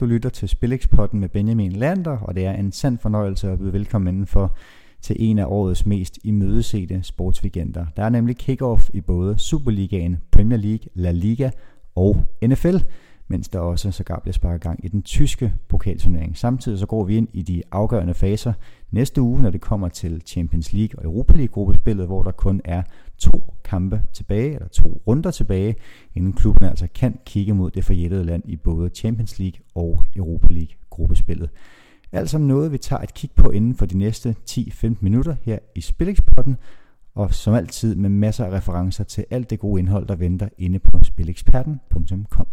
[0.00, 3.72] Du lytter til Spillekspotten med Benjamin Lander, og det er en sand fornøjelse at byde
[3.72, 4.56] velkommen indenfor
[5.00, 7.86] til en af årets mest imødesete sportsweekender.
[7.96, 11.50] Der er nemlig kick-off i både Superligaen, Premier League, La Liga
[11.94, 12.76] og NFL
[13.28, 16.36] mens der også sågar bliver sparket gang i den tyske pokalturnering.
[16.36, 18.52] Samtidig så går vi ind i de afgørende faser
[18.90, 22.60] næste uge, når det kommer til Champions League og Europa League gruppespillet, hvor der kun
[22.64, 22.82] er
[23.18, 25.74] to kampe tilbage, eller to runder tilbage,
[26.14, 30.46] inden klubben altså kan kigge mod det forjættede land i både Champions League og Europa
[30.52, 31.50] League gruppespillet.
[32.12, 35.58] Alt som noget, vi tager et kig på inden for de næste 10-15 minutter her
[35.74, 36.56] i Spillekspotten,
[37.14, 40.78] og som altid med masser af referencer til alt det gode indhold, der venter inde
[40.78, 42.46] på spileksperten.com.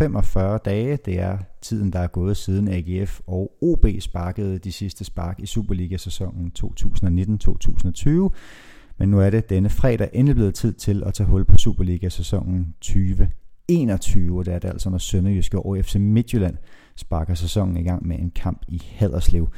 [0.00, 0.98] 45 dage.
[1.04, 5.46] Det er tiden, der er gået siden AGF og OB sparkede de sidste spark i
[5.46, 8.10] Superliga-sæsonen 2019-2020.
[8.98, 12.74] Men nu er det denne fredag endelig blevet tid til at tage hul på Superliga-sæsonen
[12.80, 14.38] 2021.
[14.38, 16.56] Og det er det altså, når Sønderjyske og FC Midtjylland
[16.96, 19.48] sparker sæsonen i gang med en kamp i Haderslev.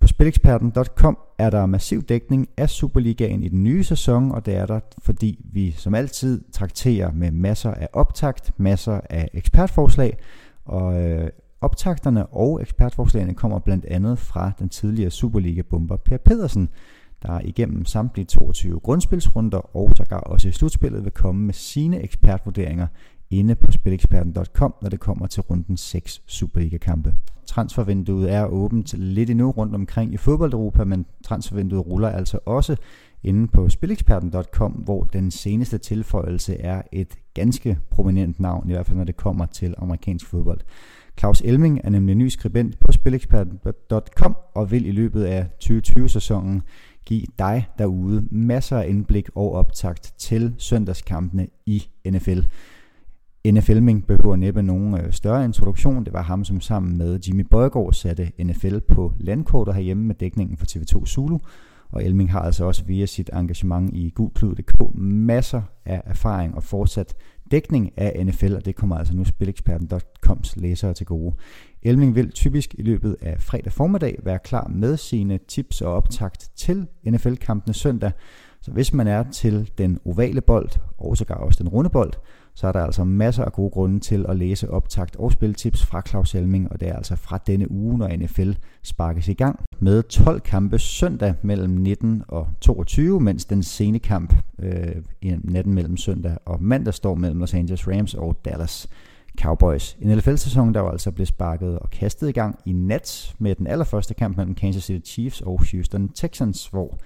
[0.00, 4.66] På spileksperten.com er der massiv dækning af Superligaen i den nye sæson, og det er
[4.66, 10.18] der, fordi vi som altid trakterer med masser af optakt, masser af ekspertforslag,
[10.64, 11.28] og øh,
[11.60, 16.68] optakterne og ekspertforslagene kommer blandt andet fra den tidligere Superliga-bomber Per Pedersen,
[17.22, 22.86] der igennem samtlige 22 grundspilsrunder og sågar også i slutspillet vil komme med sine ekspertvurderinger
[23.30, 27.14] inde på spileksperten.com, når det kommer til runden 6 Superliga-kampe.
[27.46, 32.76] Transfervinduet er åbent lidt endnu rundt omkring i fodbold-Europa, men transfervinduet ruller altså også
[33.22, 38.96] inde på spileksperten.com, hvor den seneste tilføjelse er et ganske prominent navn, i hvert fald
[38.96, 40.60] når det kommer til amerikansk fodbold.
[41.18, 46.62] Claus Elming er nemlig ny skribent på spileksperten.com og vil i løbet af 2020-sæsonen
[47.04, 52.40] give dig derude masser af indblik og optakt til søndagskampene i NFL.
[53.52, 56.04] NFL behøver næppe nogen øh, større introduktion.
[56.04, 60.56] Det var ham, som sammen med Jimmy Bøjgaard satte NFL på landkortet herhjemme med dækningen
[60.56, 61.38] for TV2 Zulu.
[61.90, 67.14] Og Elming har altså også via sit engagement i gulklud.dk masser af erfaring og fortsat
[67.50, 71.34] dækning af NFL, og det kommer altså nu spileksperten.coms læsere til gode.
[71.82, 76.50] Elming vil typisk i løbet af fredag formiddag være klar med sine tips og optakt
[76.56, 78.12] til NFL-kampene søndag.
[78.60, 82.12] Så hvis man er til den ovale bold, og sågar også den runde bold,
[82.58, 86.02] så er der altså masser af gode grunde til at læse optakt og spiltips fra
[86.08, 88.50] Claus Helming, og det er altså fra denne uge, når NFL
[88.82, 94.34] sparkes i gang med 12 kampe søndag mellem 19 og 22, mens den sene kamp
[94.58, 98.88] øh, i natten mellem søndag og mandag står mellem Los Angeles Rams og Dallas
[99.40, 99.96] Cowboys.
[100.00, 103.66] En NFL-sæson, der var altså blevet sparket og kastet i gang i nat med den
[103.66, 106.98] allerførste kamp mellem Kansas City Chiefs og Houston Texans, hvor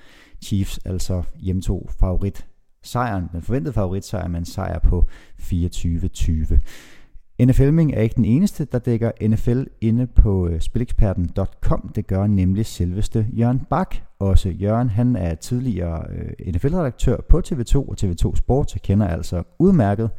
[0.42, 2.46] Chiefs altså hjemtog favorit
[2.82, 5.06] sejren, den forventede favoritsejr med en sejr på
[5.40, 6.58] 24-20.
[7.40, 11.90] NFLming er ikke den eneste, der dækker NFL inde på øh, spileksperten.com.
[11.94, 13.96] Det gør nemlig selveste Jørgen Bak.
[14.18, 19.42] Også Jørgen, han er tidligere øh, NFL-redaktør på TV2 og TV2 Sport, så kender altså
[19.58, 20.10] udmærket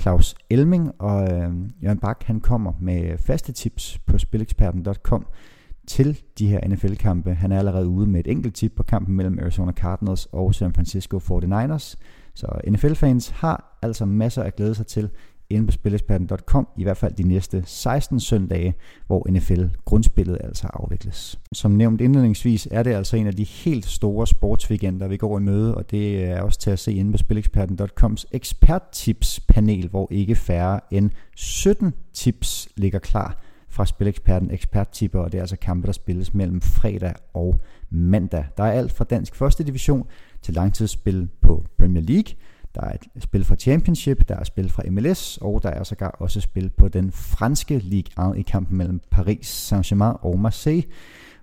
[0.00, 0.92] Claus Elming.
[0.98, 1.52] Og øh,
[1.82, 5.26] Jørgen Bak, han kommer med faste tips på spileksperten.com
[5.86, 7.34] til de her NFL-kampe.
[7.34, 10.74] Han er allerede ude med et enkelt tip på kampen mellem Arizona Cardinals og San
[10.74, 11.94] Francisco 49ers.
[12.34, 15.10] Så NFL-fans har altså masser at glæde sig til
[15.50, 18.74] inde på spilleksperten.com, i hvert fald de næste 16 søndage,
[19.06, 21.38] hvor NFL-grundspillet altså afvikles.
[21.52, 25.42] Som nævnt indledningsvis er det altså en af de helt store sportsweekender, vi går i
[25.42, 30.80] møde, og det er også til at se inde på spilleksperten.coms eksperttips-panel, hvor ikke færre
[30.90, 33.44] end 17 tips ligger klar
[33.74, 38.44] fra Spileksperten eksperttipper, og det er altså kampe, der spilles mellem fredag og mandag.
[38.56, 40.06] Der er alt fra dansk første division
[40.42, 42.34] til langtidsspil på Premier League.
[42.74, 46.16] Der er et spil fra Championship, der er spil fra MLS, og der er sågar
[46.18, 50.84] også spil på den franske Ligue 1 i kampen mellem Paris Saint-Germain og Marseille,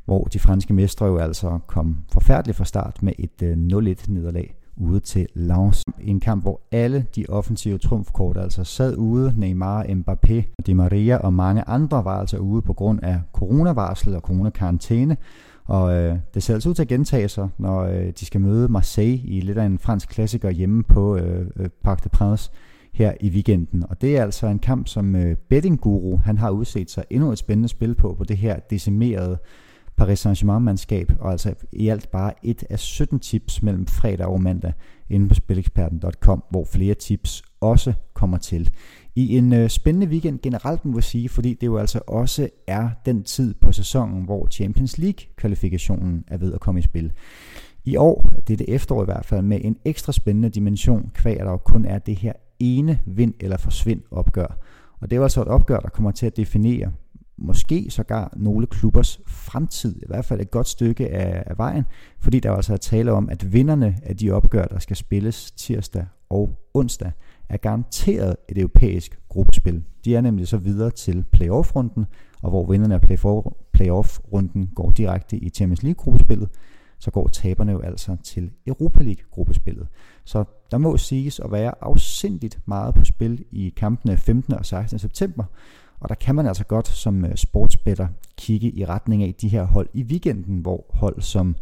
[0.06, 4.61] hvor de franske mestre jo altså kom forfærdeligt fra start med et øh, 0-1 nederlag
[4.81, 5.83] ude til Lens.
[6.01, 9.33] I en kamp, hvor alle de offensive trumfkort altså sad ude.
[9.38, 14.22] Neymar, Mbappé, Di Maria og mange andre var altså ude på grund af coronavarsel og
[14.22, 15.18] coronakarantæne.
[15.66, 18.68] Og øh, det ser altså ud til at gentage sig, når øh, de skal møde
[18.68, 22.51] Marseille i lidt af en fransk klassiker hjemme på øh, øh Parc des Princes
[22.94, 23.84] her i weekenden.
[23.89, 27.31] Og det er altså en kamp, som øh, Betting Guru han har udset sig endnu
[27.31, 29.38] et spændende spil på, på det her decimerede
[30.01, 34.74] Paris Saint-Germain-mandskab, og altså i alt bare et af 17 tips mellem fredag og mandag
[35.09, 38.69] inde på spileksperten.com, hvor flere tips også kommer til.
[39.15, 42.89] I en øh, spændende weekend generelt må jeg sige, fordi det jo altså også er
[43.06, 47.12] den tid på sæsonen, hvor Champions League-kvalifikationen er ved at komme i spil.
[47.86, 51.38] I år, det er det efterår i hvert fald, med en ekstra spændende dimension, kvæg
[51.38, 54.57] der jo kun er det her ene vind eller forsvind opgør.
[55.00, 56.92] Og det er jo altså et opgør, der kommer til at definere
[57.41, 61.83] måske sågar nogle klubbers fremtid, i hvert fald et godt stykke af, af vejen,
[62.19, 66.05] fordi der altså er tale om, at vinderne af de opgør, der skal spilles tirsdag
[66.29, 67.11] og onsdag,
[67.49, 69.83] er garanteret et europæisk gruppespil.
[70.05, 72.05] De er nemlig så videre til playoff-runden,
[72.41, 73.01] og hvor vinderne af
[73.73, 76.49] playoff-runden går direkte i Champions League-gruppespillet,
[76.99, 79.88] så går taberne jo altså til Europa League-gruppespillet.
[80.25, 84.53] Så der må siges at være afsindigt meget på spil i kampene 15.
[84.53, 84.99] og 16.
[84.99, 85.43] september,
[86.01, 88.07] og der kan man altså godt som øh, sportsbetter
[88.38, 91.56] kigge i retning af de her hold i weekenden, hvor hold som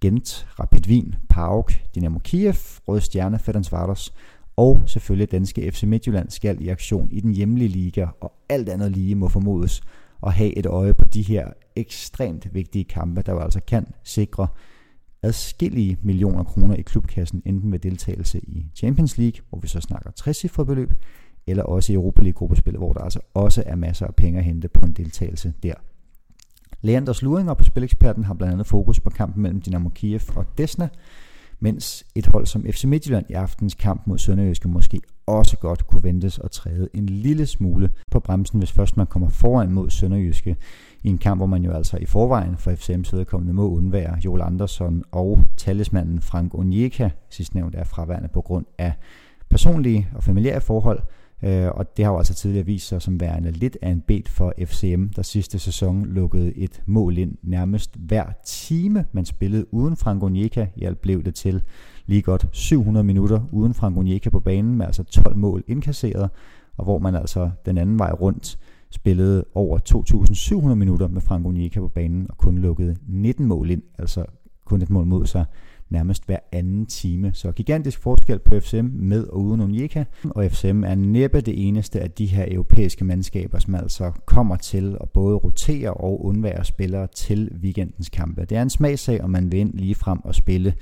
[0.00, 2.54] Gent, Rapid Wien, PAOK, Dynamo Kiev,
[2.88, 4.14] Røde Stjerne, Ferencvaros
[4.56, 8.92] og selvfølgelig danske FC Midtjylland skal i aktion i den hjemlige liga, og alt andet
[8.92, 9.82] lige må formodes
[10.26, 14.46] at have et øje på de her ekstremt vigtige kampe, der jo altså kan sikre
[15.22, 20.10] adskillige millioner kroner i klubkassen, enten ved deltagelse i Champions League, hvor vi så snakker
[20.10, 20.92] 60 beløb,
[21.46, 24.68] eller også i Europa League-gruppespillet, hvor der altså også er masser af penge at hente
[24.68, 25.74] på en deltagelse der.
[26.82, 30.88] Leanders luringer på Spileksperten har blandt andet fokus på kampen mellem Dynamo Kiev og Desna,
[31.60, 36.02] mens et hold som FC Midtjylland i aftens kamp mod Sønderjyske måske også godt kunne
[36.02, 40.56] ventes at træde en lille smule på bremsen, hvis først man kommer foran mod Sønderjyske
[41.02, 44.42] i en kamp, hvor man jo altså i forvejen for FCM's vedkommende må undvære Joel
[44.42, 48.92] Andersson og talismanden Frank Onyeka, sidstnævnt er fraværende på grund af
[49.50, 51.00] personlige og familiære forhold,
[51.42, 54.28] Øh, og det har jo altså tidligere vist sig som værende lidt af en bet
[54.28, 59.96] for FCM, der sidste sæson lukkede et mål ind nærmest hver time, man spillede uden
[59.96, 60.66] Frank Onyeka.
[60.76, 61.62] I alt blev det til
[62.06, 66.30] lige godt 700 minutter uden Frank Onyeka på banen, med altså 12 mål indkasseret,
[66.76, 68.58] og hvor man altså den anden vej rundt
[68.90, 69.78] spillede over
[70.68, 74.24] 2.700 minutter med Frank Onyeka på banen, og kun lukkede 19 mål ind, altså
[74.64, 75.44] kun et mål mod sig
[75.94, 77.30] nærmest hver anden time.
[77.34, 82.00] Så gigantisk forskel på FCM med og uden Onyeka, og FCM er næppe det eneste
[82.00, 87.06] af de her europæiske mandskaber, som altså kommer til at både rotere og undvære spillere
[87.06, 88.44] til weekendens kampe.
[88.44, 90.74] Det er en smagsag, om man vil lige frem og spille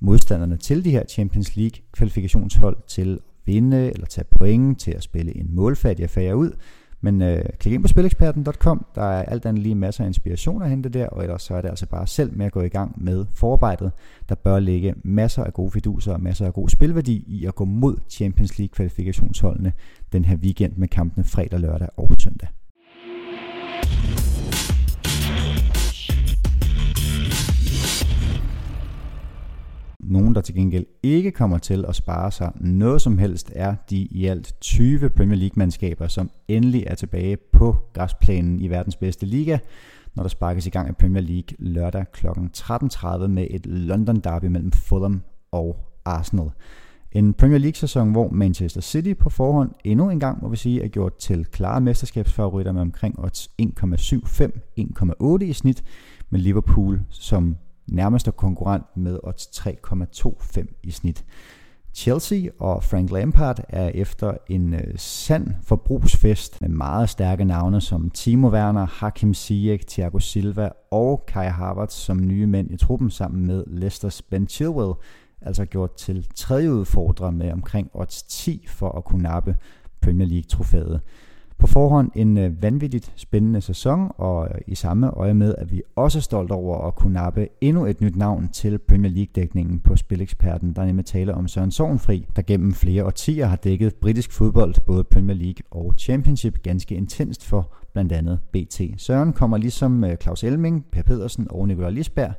[0.00, 5.02] modstanderne til de her Champions League kvalifikationshold til at vinde eller tage point til at
[5.02, 6.50] spille en målfattig affære ud,
[7.00, 10.70] men øh, klik ind på spileksperten.com, der er alt andet lige masser af inspiration at
[10.70, 13.04] hente der, og ellers så er det altså bare selv med at gå i gang
[13.04, 13.92] med forarbejdet.
[14.28, 17.64] Der bør ligge masser af gode fiduser og masser af god spilværdi i at gå
[17.64, 19.72] mod Champions League kvalifikationsholdene
[20.12, 22.48] den her weekend med kampene fredag, lørdag og søndag.
[30.10, 33.96] Nogen, der til gengæld ikke kommer til at spare sig noget som helst, er de
[33.96, 39.58] i alt 20 Premier League-mandskaber, som endelig er tilbage på græsplænen i verdens bedste liga,
[40.14, 42.26] når der sparkes i gang af Premier League lørdag kl.
[42.26, 45.22] 13.30 med et London derby mellem Fulham
[45.52, 46.50] og Arsenal.
[47.12, 50.88] En Premier League-sæson, hvor Manchester City på forhånd endnu en gang, må vi sige, er
[50.88, 55.84] gjort til klare mesterskabsfavoritter med omkring odds 1,75-1,8 i snit,
[56.30, 57.56] med Liverpool som
[57.88, 61.24] nærmeste konkurrent med odds 3,25 i snit.
[61.94, 68.10] Chelsea og Frank Lampard er efter en øh, sand forbrugsfest med meget stærke navne som
[68.10, 73.46] Timo Werner, Hakim Ziyech, Thiago Silva og Kai Havertz som nye mænd i truppen sammen
[73.46, 74.92] med Leicester's Ben Chilwell,
[75.42, 79.56] altså gjort til tredje udfordrer med omkring odds 10 for at kunne nappe
[80.00, 81.00] Premier League-trofæet
[81.58, 85.82] på forhånd en øh, vanvittigt spændende sæson, og øh, i samme øje med, at vi
[85.96, 89.96] også er stolt over at kunne nappe endnu et nyt navn til Premier League-dækningen på
[89.96, 90.72] Spileksperten.
[90.72, 94.74] Der er nemlig tale om Søren Sorgenfri, der gennem flere årtier har dækket britisk fodbold,
[94.86, 98.80] både Premier League og Championship, ganske intenst for blandt andet BT.
[98.96, 102.32] Søren kommer ligesom øh, Claus Elming, Per Pedersen og Nikolaj Lisberg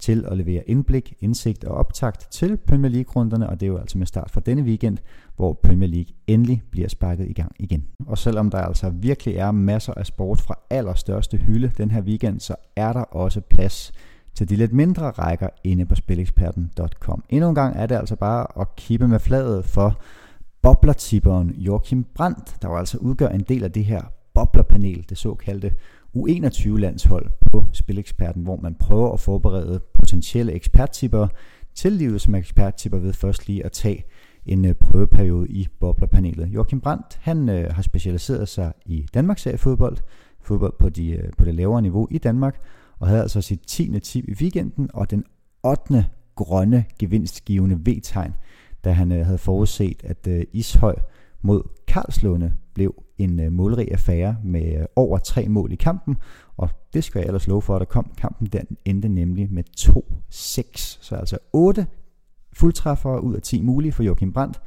[0.00, 3.98] til at levere indblik, indsigt og optakt til Premier League-runderne, og det er jo altså
[3.98, 4.98] med start fra denne weekend,
[5.36, 7.84] hvor Premier League endelig bliver sparket i gang igen.
[8.06, 12.40] Og selvom der altså virkelig er masser af sport fra allerstørste hylde den her weekend,
[12.40, 13.92] så er der også plads
[14.34, 17.24] til de lidt mindre rækker inde på spileksperten.com.
[17.28, 20.00] Endnu en gang er det altså bare at kippe med fladet for
[20.62, 24.02] boblertipperen Joachim Brandt, der jo altså udgør en del af det her
[24.34, 25.72] boblerpanel, det såkaldte
[26.16, 31.28] U21-landshold på Spileksperten, hvor man prøver at forberede potentielle eksperttipper
[31.74, 34.04] til livet som eksperttipper ved først lige at tage
[34.46, 36.48] en øh, prøveperiode i boblerpanelet.
[36.48, 39.96] Joachim Brandt han øh, har specialiseret sig i Danmarks fodbold,
[40.40, 42.60] fodbold på, de, øh, på det lavere niveau i Danmark,
[42.98, 44.00] og havde altså sit 10.
[44.00, 45.24] tip i weekenden og den
[45.62, 46.06] 8.
[46.34, 48.34] grønne gevinstgivende V-tegn,
[48.84, 50.94] da han øh, havde forudset, at øh, Ishøj
[51.42, 56.16] mod Karlslunde blev en øh, målrig affære med øh, over tre mål i kampen,
[56.56, 59.64] og det skal jeg ellers love for, at der kom kampen, den endte nemlig med
[59.78, 61.86] 2-6, så altså 8
[62.52, 64.60] fuldtræffere ud af 10 mulige for Joachim Brandt,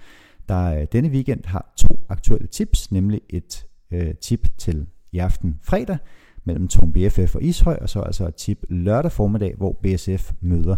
[0.49, 5.59] der øh, denne weekend har to aktuelle tips, nemlig et øh, tip til i aften
[5.63, 5.97] fredag
[6.43, 10.75] mellem Tom BFF og Ishøj, og så altså et tip lørdag formiddag, hvor BSF møder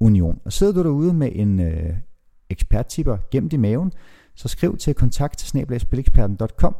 [0.00, 0.40] Union.
[0.44, 1.94] Og sidder du derude med en øh,
[2.50, 3.92] eksperttipper gemt i maven,
[4.34, 5.52] så skriv til kontakt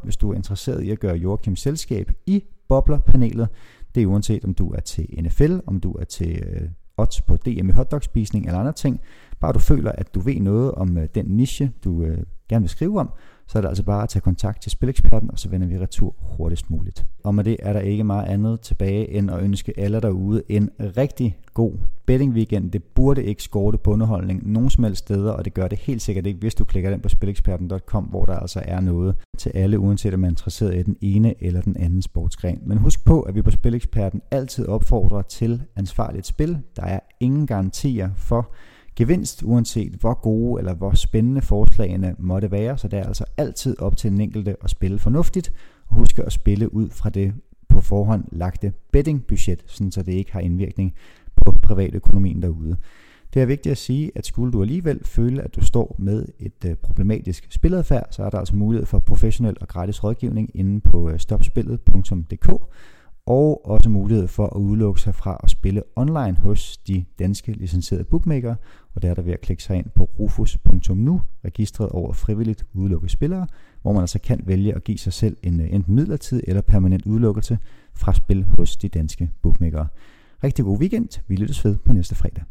[0.03, 3.47] hvis du er interesseret i at gøre Joachim selskab i boblerpanelet.
[3.95, 7.37] Det er uanset om du er til NFL, om du er til øh, odds på
[7.37, 9.01] DM i hotdogspisning eller andre ting.
[9.39, 12.17] Bare du føler, at du ved noget om øh, den niche, du øh,
[12.49, 13.09] gerne vil skrive om,
[13.47, 16.15] så er det altså bare at tage kontakt til Spileksperten, og så vender vi retur
[16.17, 17.05] hurtigst muligt.
[17.23, 20.69] Og med det er der ikke meget andet tilbage, end at ønske alle derude en
[20.79, 21.73] rigtig god
[22.05, 22.71] betting weekend.
[22.71, 26.01] Det burde ikke skorte på underholdning nogen som helst steder, og det gør det helt
[26.01, 29.79] sikkert ikke, hvis du klikker ind på spileksperten.com, hvor der altså er noget til alle,
[29.79, 32.59] uanset om man er interesseret i den ene eller den anden sportsgren.
[32.65, 36.57] Men husk på, at vi på Spileksperten altid opfordrer til ansvarligt spil.
[36.75, 38.51] Der er ingen garantier for,
[38.95, 42.77] gevinst, uanset hvor gode eller hvor spændende forslagene måtte være.
[42.77, 45.53] Så det er altså altid op til den enkelte at spille fornuftigt,
[45.87, 47.33] og husk at spille ud fra det
[47.69, 50.93] på forhånd lagte bettingbudget, sådan så det ikke har indvirkning
[51.45, 52.77] på privatøkonomien derude.
[53.33, 56.65] Det er vigtigt at sige, at skulle du alligevel føle, at du står med et
[56.65, 61.09] øh, problematisk spiladfærd, så er der altså mulighed for professionel og gratis rådgivning inde på
[61.09, 62.49] øh, stopspillet.dk,
[63.27, 68.03] og også mulighed for at udelukke sig fra at spille online hos de danske licenserede
[68.03, 68.55] bookmaker,
[68.95, 73.11] og der er der ved at klikke sig ind på rufus.nu, registret over frivilligt udelukkede
[73.11, 73.47] spillere,
[73.81, 77.05] hvor man altså kan vælge at give sig selv en øh, enten midlertidig eller permanent
[77.05, 77.57] udelukkelse
[77.93, 79.87] fra spil hos de danske bookmakere.
[80.43, 81.21] Rigtig god weekend.
[81.27, 82.43] Vi lyttes ved på næste fredag.